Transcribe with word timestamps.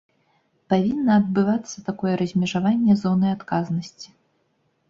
Павінна 0.73 1.17
адбывацца 1.19 1.83
такое 1.89 2.13
размежаванне 2.23 2.93
зоны 3.03 3.27
адказнасці. 3.37 4.09